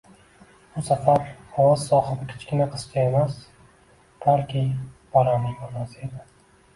Bu 0.75 0.81
safar 0.85 1.25
ovoz 1.63 1.83
sohibi 1.89 2.25
kichkina 2.31 2.65
qizcha 2.71 3.03
emas, 3.09 3.35
balki 4.27 4.63
bolaning 5.17 5.61
onasi 5.69 6.03
edi 6.09 6.23